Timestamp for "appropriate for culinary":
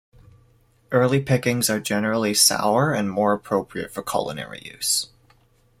3.33-4.59